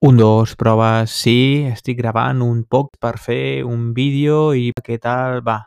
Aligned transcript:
Un, 0.00 0.18
dos, 0.18 0.54
proves, 0.60 1.12
sí, 1.24 1.64
estic 1.72 1.96
gravant 2.00 2.42
un 2.44 2.58
poc 2.74 2.98
per 3.00 3.14
fer 3.26 3.64
un 3.64 3.86
vídeo 3.96 4.40
i 4.52 4.68
què 4.88 4.98
tal 5.00 5.40
va. 5.46 5.56